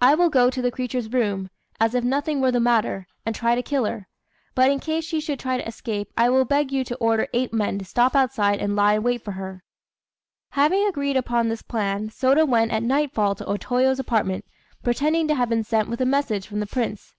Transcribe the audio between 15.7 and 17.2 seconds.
with a message from the Prince.